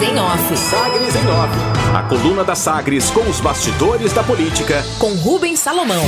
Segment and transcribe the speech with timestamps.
[0.00, 0.56] Sagres em Off.
[0.56, 1.94] Sagres em Off.
[1.94, 4.82] A coluna da Sagres com os bastidores da política.
[4.98, 6.02] Com Rubens Salomão.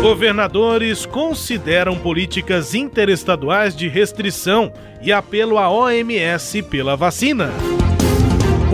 [0.00, 4.72] Governadores consideram políticas interestaduais de restrição
[5.02, 7.50] e apelo à OMS pela vacina.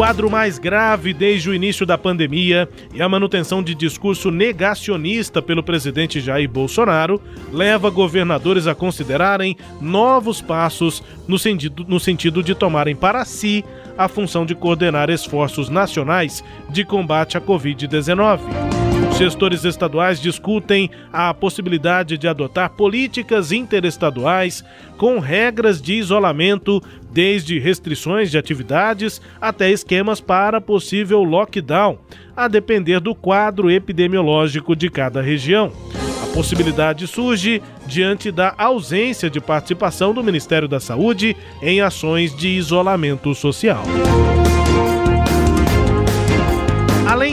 [0.03, 5.62] Quadro mais grave desde o início da pandemia e a manutenção de discurso negacionista pelo
[5.62, 12.96] presidente Jair Bolsonaro leva governadores a considerarem novos passos no sentido, no sentido de tomarem
[12.96, 13.65] para si
[13.96, 18.81] a função de coordenar esforços nacionais de combate à Covid-19.
[19.22, 24.64] Gestores estaduais discutem a possibilidade de adotar políticas interestaduais
[24.96, 32.00] com regras de isolamento, desde restrições de atividades até esquemas para possível lockdown,
[32.36, 35.73] a depender do quadro epidemiológico de cada região.
[36.20, 42.48] A possibilidade surge diante da ausência de participação do Ministério da Saúde em ações de
[42.48, 43.84] isolamento social.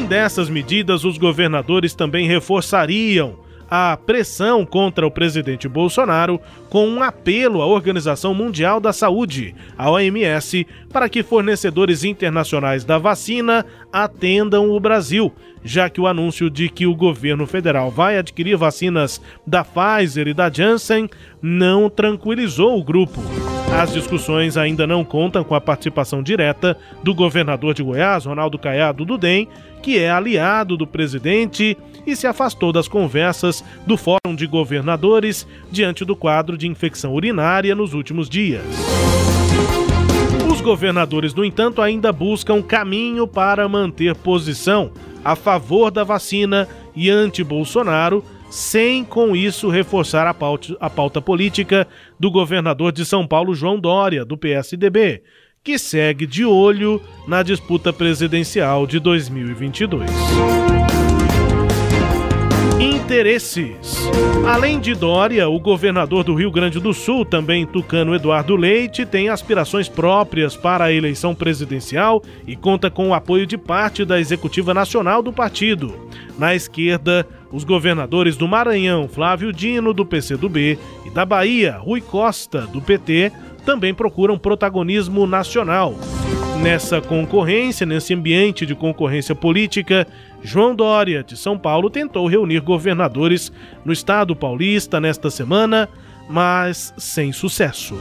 [0.09, 3.35] Dessas medidas, os governadores também reforçariam
[3.69, 6.39] a pressão contra o presidente Bolsonaro
[6.69, 12.97] com um apelo à Organização Mundial da Saúde, a OMS, para que fornecedores internacionais da
[12.97, 15.31] vacina atendam o Brasil,
[15.63, 20.33] já que o anúncio de que o governo federal vai adquirir vacinas da Pfizer e
[20.33, 21.09] da Janssen
[21.41, 23.21] não tranquilizou o grupo.
[23.77, 29.05] As discussões ainda não contam com a participação direta do governador de Goiás, Ronaldo Caiado
[29.05, 29.47] do DEM,
[29.81, 36.03] que é aliado do presidente e se afastou das conversas do Fórum de Governadores diante
[36.05, 38.63] do quadro de infecção urinária nos últimos dias.
[40.51, 44.91] Os governadores, no entanto, ainda buscam caminho para manter posição
[45.23, 51.87] a favor da vacina e anti-Bolsonaro, sem com isso reforçar a pauta, a pauta política
[52.19, 55.21] do governador de São Paulo, João Dória, do PSDB,
[55.63, 60.09] que segue de olho na disputa presidencial de 2022
[63.09, 64.07] interesses.
[64.45, 69.29] Além de Dória, o governador do Rio Grande do Sul, também tucano Eduardo Leite, tem
[69.29, 74.75] aspirações próprias para a eleição presidencial e conta com o apoio de parte da executiva
[74.75, 75.91] nacional do partido.
[76.37, 82.61] Na esquerda, os governadores do Maranhão, Flávio Dino, do PCdoB, e da Bahia, Rui Costa,
[82.67, 83.31] do PT,
[83.69, 85.93] também procuram protagonismo nacional.
[86.59, 90.07] Nessa concorrência, nesse ambiente de concorrência política,
[90.41, 93.51] João Dória, de São Paulo, tentou reunir governadores
[93.85, 95.87] no estado paulista nesta semana,
[96.27, 97.95] mas sem sucesso.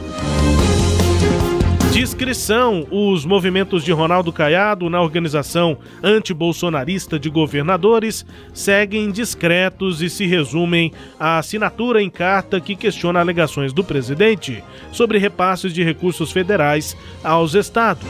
[2.09, 10.25] Discrição: os movimentos de Ronaldo Caiado na organização antibolsonarista de governadores seguem discretos e se
[10.25, 16.97] resumem à assinatura em carta que questiona alegações do presidente sobre repasses de recursos federais
[17.23, 18.09] aos estados.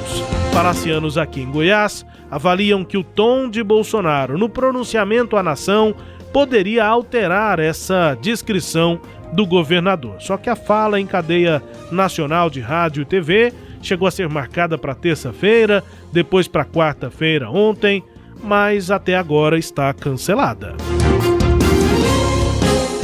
[0.54, 5.94] Palacianos aqui em Goiás avaliam que o tom de Bolsonaro no pronunciamento à nação
[6.32, 9.02] poderia alterar essa descrição
[9.34, 10.16] do governador.
[10.20, 11.62] Só que a fala em cadeia
[11.92, 18.04] nacional de rádio e TV chegou a ser marcada para terça-feira, depois para quarta-feira ontem,
[18.44, 20.76] mas até agora está cancelada.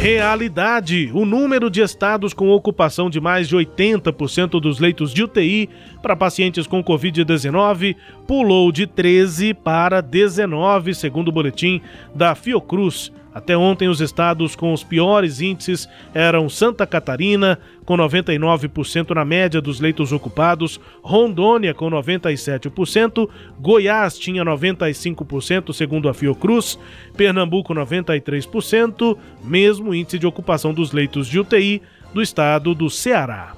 [0.06, 5.68] Realidade: o número de estados com ocupação de mais de 80% dos leitos de UTI
[6.00, 7.96] para pacientes com Covid-19
[8.28, 11.82] pulou de 13 para 19, segundo o boletim
[12.14, 13.12] da Fiocruz.
[13.36, 19.60] Até ontem, os estados com os piores índices eram Santa Catarina, com 99% na média
[19.60, 23.30] dos leitos ocupados, Rondônia, com 97%,
[23.60, 26.80] Goiás tinha 95%, segundo a Fiocruz,
[27.18, 31.82] Pernambuco, 93%, mesmo índice de ocupação dos leitos de UTI
[32.14, 33.54] do estado do Ceará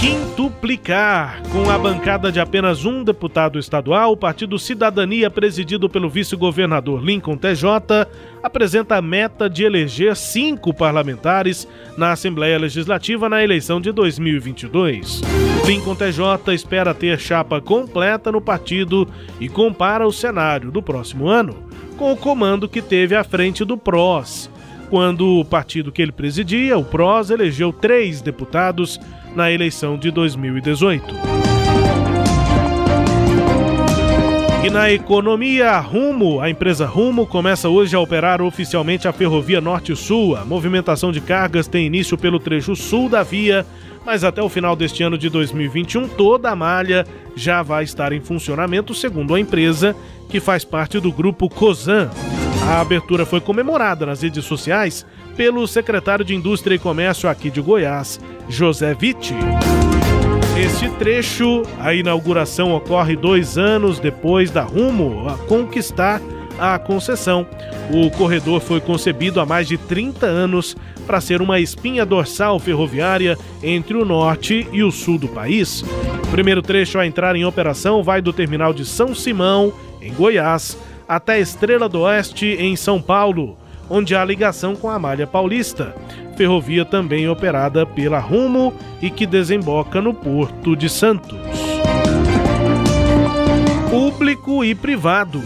[0.00, 1.42] quintuplicar.
[1.50, 7.36] Com a bancada de apenas um deputado estadual, o Partido Cidadania, presidido pelo vice-governador Lincoln
[7.36, 8.06] TJ,
[8.42, 11.66] apresenta a meta de eleger cinco parlamentares
[11.96, 15.22] na Assembleia Legislativa na eleição de 2022.
[15.66, 19.08] Lincoln TJ espera ter chapa completa no partido
[19.40, 21.66] e compara o cenário do próximo ano
[21.96, 24.50] com o comando que teve à frente do PROS
[24.88, 29.00] quando o partido que ele presidia, o PROS, elegeu três deputados
[29.36, 31.14] na eleição de 2018.
[34.64, 40.34] E na economia, Rumo, a empresa Rumo começa hoje a operar oficialmente a Ferrovia Norte-Sul.
[40.36, 43.64] A movimentação de cargas tem início pelo trecho sul da via,
[44.04, 47.06] mas até o final deste ano de 2021 toda a malha
[47.36, 49.94] já vai estar em funcionamento, segundo a empresa,
[50.28, 52.10] que faz parte do grupo Cosan.
[52.68, 55.06] A abertura foi comemorada nas redes sociais
[55.36, 58.18] pelo secretário de Indústria e Comércio aqui de Goiás,
[58.48, 59.34] José Vitti.
[60.58, 66.20] Este trecho, a inauguração ocorre dois anos depois da Rumo a conquistar
[66.58, 67.46] a concessão.
[67.92, 70.74] O corredor foi concebido há mais de 30 anos
[71.06, 75.82] para ser uma espinha dorsal ferroviária entre o norte e o sul do país.
[76.24, 80.78] O primeiro trecho a entrar em operação vai do terminal de São Simão, em Goiás,
[81.06, 83.56] até Estrela do Oeste, em São Paulo,
[83.88, 85.94] onde há ligação com a Malha Paulista
[86.36, 91.38] ferrovia também operada pela Rumo e que desemboca no Porto de Santos.
[93.90, 95.42] Público e privado.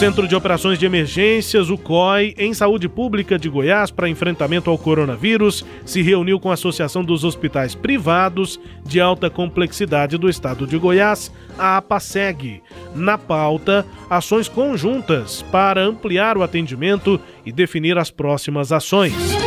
[0.00, 4.78] Centro de Operações de Emergências, o COI, em Saúde Pública de Goiás para enfrentamento ao
[4.78, 10.78] coronavírus, se reuniu com a Associação dos Hospitais Privados de Alta Complexidade do Estado de
[10.78, 12.62] Goiás, a APASEG.
[12.94, 19.39] Na pauta, ações conjuntas para ampliar o atendimento e definir as próximas ações.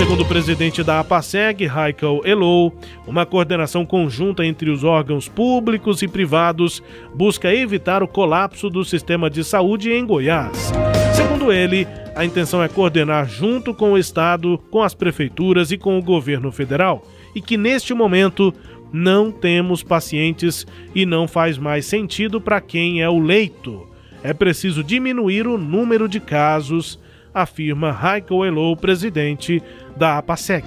[0.00, 2.74] Segundo o presidente da APASEG, Michael Elou,
[3.06, 6.82] uma coordenação conjunta entre os órgãos públicos e privados
[7.14, 10.72] busca evitar o colapso do sistema de saúde em Goiás.
[11.14, 11.86] Segundo ele,
[12.16, 16.50] a intenção é coordenar junto com o Estado, com as prefeituras e com o governo
[16.50, 18.54] federal, e que neste momento
[18.90, 23.86] não temos pacientes e não faz mais sentido para quem é o leito.
[24.22, 26.98] É preciso diminuir o número de casos
[27.34, 29.62] afirma Raiko Elou, presidente
[29.96, 30.64] da APASEG.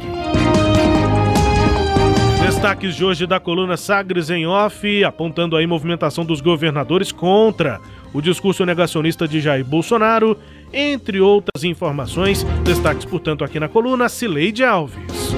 [2.46, 7.80] Destaques de hoje da coluna Sagres em Off, apontando a movimentação dos governadores contra
[8.14, 10.38] o discurso negacionista de Jair Bolsonaro,
[10.72, 12.44] entre outras informações.
[12.64, 15.34] Destaques, portanto, aqui na coluna Cileide Alves.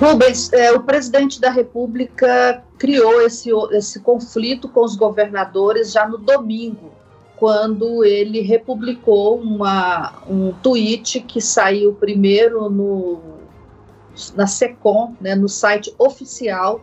[0.00, 6.18] Rubens, é, o presidente da República criou esse, esse conflito com os governadores já no
[6.18, 6.92] domingo,
[7.42, 13.20] quando ele republicou uma, um tweet que saiu primeiro no,
[14.36, 16.80] na SECOM, né, no site oficial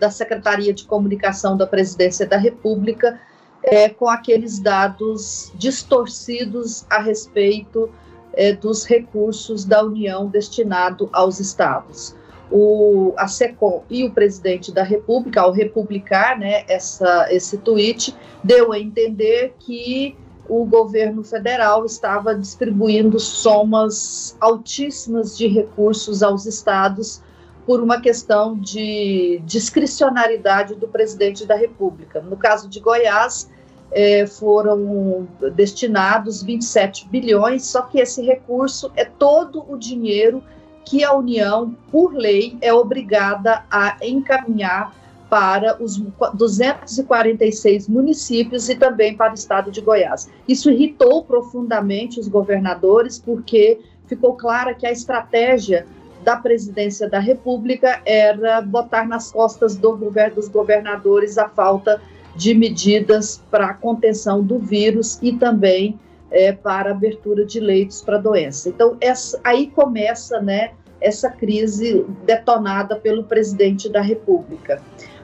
[0.00, 3.20] da Secretaria de Comunicação da Presidência da República,
[3.62, 7.88] é, com aqueles dados distorcidos a respeito
[8.32, 12.12] é, dos recursos da União destinado aos estados
[12.52, 18.14] o, a SECOM e o presidente da República, ao republicar né, essa, esse tweet,
[18.44, 20.14] deu a entender que
[20.48, 27.22] o governo federal estava distribuindo somas altíssimas de recursos aos estados
[27.64, 32.20] por uma questão de discricionariedade do presidente da República.
[32.20, 33.48] No caso de Goiás,
[33.92, 40.42] eh, foram destinados 27 bilhões, só que esse recurso é todo o dinheiro
[40.84, 44.94] que a União, por lei, é obrigada a encaminhar
[45.30, 45.96] para os
[46.34, 50.28] 246 municípios e também para o estado de Goiás.
[50.46, 55.86] Isso irritou profundamente os governadores, porque ficou clara que a estratégia
[56.22, 62.00] da presidência da República era botar nas costas do governo, dos governadores a falta
[62.36, 65.98] de medidas para a contenção do vírus e também
[66.32, 68.68] é, para abertura de leitos para doença.
[68.68, 74.82] Então, essa, aí começa né, essa crise detonada pelo presidente da República.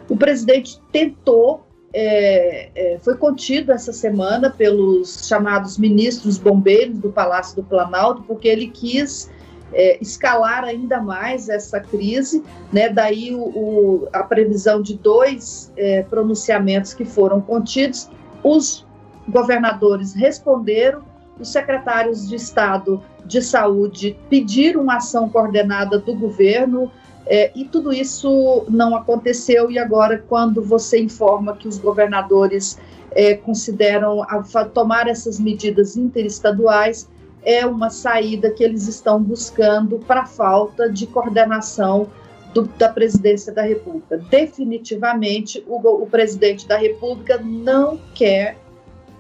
[0.09, 7.57] O presidente tentou, é, é, foi contido essa semana pelos chamados ministros bombeiros do Palácio
[7.57, 9.31] do Planalto, porque ele quis
[9.73, 12.89] é, escalar ainda mais essa crise, né?
[12.89, 18.11] Daí o, o, a previsão de dois é, pronunciamentos que foram contidos.
[18.43, 18.87] Os
[19.29, 21.03] governadores responderam,
[21.39, 26.91] os secretários de Estado de Saúde pediram uma ação coordenada do governo
[27.27, 29.71] é, e tudo isso não aconteceu.
[29.71, 32.79] E agora, quando você informa que os governadores
[33.13, 37.09] é, consideram a, tomar essas medidas interestaduais,
[37.45, 42.09] é uma saída que eles estão buscando para falta de coordenação
[42.55, 44.17] do, da presidência da República.
[44.31, 48.57] Definitivamente, o, o presidente da República não quer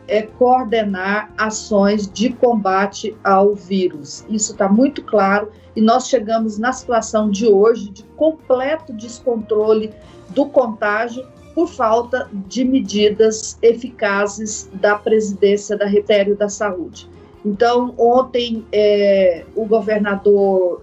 [0.08, 4.24] é coordenar ações de combate ao vírus.
[4.28, 9.92] Isso está muito claro e nós chegamos na situação de hoje de completo descontrole
[10.30, 11.24] do contágio
[11.54, 17.08] por falta de medidas eficazes da presidência da Retério da Saúde.
[17.44, 20.82] Então, ontem, é, o governador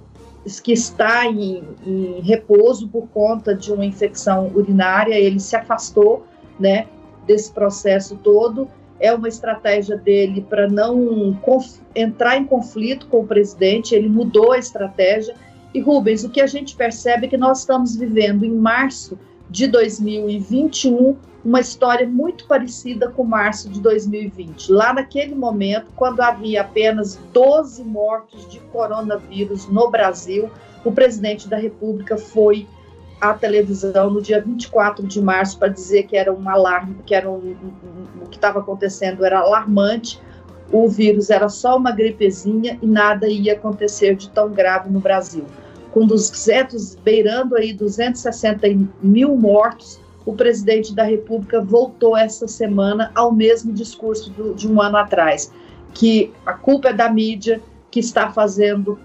[0.63, 6.24] que está em, em repouso por conta de uma infecção urinária, ele se afastou,
[6.60, 6.88] né,
[7.25, 8.67] desse processo todo
[8.99, 11.37] é uma estratégia dele para não
[11.93, 15.35] entrar em conflito com o presidente, ele mudou a estratégia.
[15.73, 19.17] E Rubens, o que a gente percebe é que nós estamos vivendo em março
[19.49, 24.71] de 2021 uma história muito parecida com março de 2020.
[24.71, 30.49] Lá naquele momento, quando havia apenas 12 mortos de coronavírus no Brasil,
[30.83, 32.67] o presidente da República foi
[33.19, 37.29] à televisão no dia 24 de março para dizer que era um alarme, que era
[37.29, 40.22] um, um, o que estava acontecendo era alarmante,
[40.72, 45.45] o vírus era só uma gripezinha e nada ia acontecer de tão grave no Brasil.
[45.91, 48.67] Com 200, beirando aí 260
[49.01, 54.81] mil mortos, o presidente da República voltou essa semana ao mesmo discurso do, de um
[54.81, 55.51] ano atrás,
[55.93, 57.62] que a culpa é da mídia,
[57.95, 58.99] que está fazendo,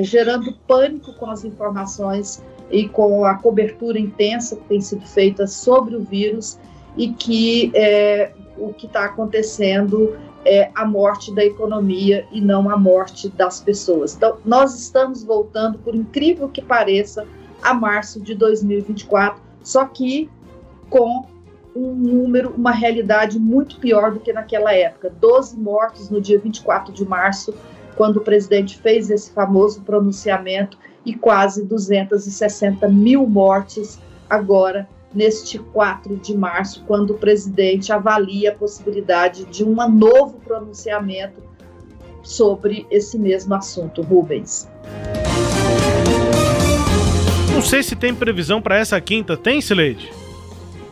[0.00, 5.94] gerando pânico com as informações e com a cobertura intensa que tem sido feita sobre
[5.94, 6.58] o vírus
[6.96, 12.76] e que é, o que está acontecendo é a morte da economia e não a
[12.78, 14.16] morte das pessoas.
[14.16, 17.26] Então, nós estamos voltando, por incrível que pareça,
[17.62, 20.30] a março de 2024, só que
[20.88, 21.26] com
[21.74, 25.12] um número, uma realidade muito pior do que naquela época.
[25.20, 27.52] 12 mortos no dia 24 de março,
[27.96, 33.98] quando o presidente fez esse famoso pronunciamento, e quase 260 mil mortes
[34.28, 41.40] agora, neste 4 de março, quando o presidente avalia a possibilidade de um novo pronunciamento
[42.24, 44.02] sobre esse mesmo assunto.
[44.02, 44.68] Rubens.
[47.54, 49.36] Não sei se tem previsão para essa quinta.
[49.36, 50.10] Tem, Sileide?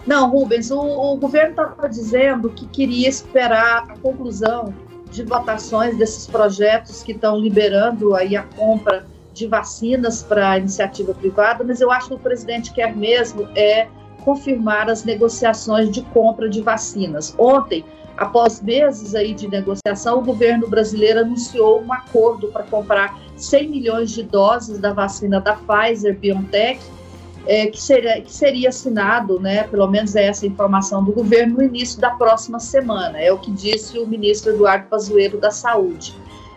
[0.06, 4.72] Não, Rubens, o, o governo estava dizendo que queria esperar a conclusão
[5.14, 11.14] de votações desses projetos que estão liberando aí a compra de vacinas para a iniciativa
[11.14, 13.88] privada, mas eu acho que o presidente quer mesmo é
[14.24, 17.34] confirmar as negociações de compra de vacinas.
[17.38, 17.84] Ontem,
[18.16, 24.10] após meses aí de negociação, o governo brasileiro anunciou um acordo para comprar 100 milhões
[24.10, 26.80] de doses da vacina da Pfizer BioNTech
[27.46, 31.62] é, que, seria, que seria assinado, né, pelo menos é essa informação do governo, no
[31.62, 33.18] início da próxima semana.
[33.20, 36.14] É o que disse o ministro Eduardo Pazuello da Saúde.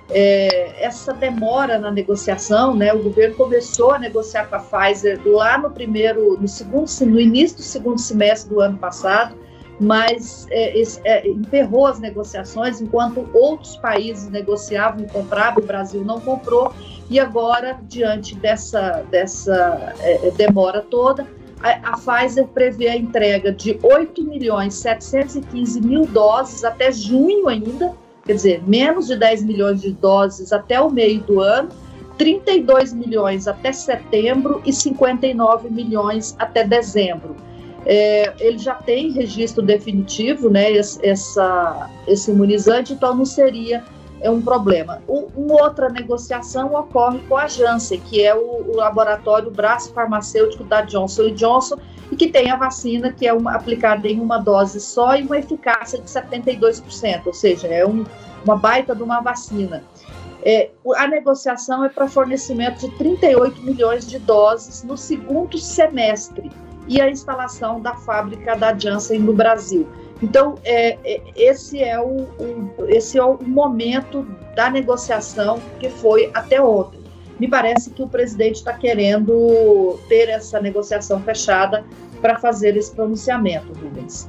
[0.10, 5.58] É, essa demora na negociação, né, o governo começou a negociar com a Pfizer lá
[5.58, 9.36] no primeiro, no segundo, no início do segundo semestre do ano passado,
[9.80, 16.20] mas é, é, emperrou as negociações enquanto outros países negociavam e compravam, o Brasil não
[16.20, 16.74] comprou
[17.10, 21.26] e agora, diante dessa, dessa é, é demora toda,
[21.62, 27.94] a, a, Pfizer prevê a entrega de 8 milhões 715 mil doses até junho ainda,
[28.26, 31.70] quer dizer, menos de 10 milhões de doses até o meio do ano,
[32.18, 37.36] 32 milhões até setembro e 59 milhões até dezembro.
[37.90, 43.82] É, ele já tem registro definitivo, né, essa, esse imunizante, então não seria
[44.20, 45.02] é um problema.
[45.08, 50.66] O, uma outra negociação ocorre com a Janssen, que é o, o laboratório braço farmacêutico
[50.66, 51.78] da Johnson Johnson,
[52.12, 55.38] e que tem a vacina que é uma, aplicada em uma dose só e uma
[55.38, 58.06] eficácia de 72%, ou seja, é um,
[58.44, 59.82] uma baita de uma vacina.
[60.44, 66.52] É, a negociação é para fornecimento de 38 milhões de doses no segundo semestre
[66.88, 69.88] e a instalação da fábrica da Janssen no Brasil.
[70.22, 74.24] Então, é, é, esse, é o, o, esse é o momento
[74.56, 77.00] da negociação que foi até ontem.
[77.40, 81.86] Me parece que o presidente está querendo ter essa negociação fechada
[82.20, 84.28] para fazer esse pronunciamento, Rubens.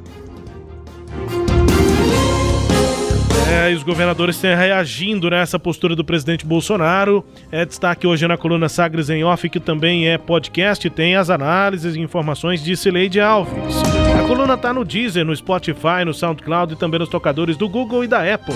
[3.51, 7.25] É, e os governadores estão reagindo nessa né, postura do presidente Bolsonaro.
[7.51, 11.97] É destaque hoje na coluna Sagres em Off, que também é podcast, tem as análises
[11.97, 13.83] e informações de Cileide Alves.
[14.19, 18.05] A coluna está no Deezer, no Spotify, no SoundCloud e também nos tocadores do Google
[18.05, 18.55] e da Apple.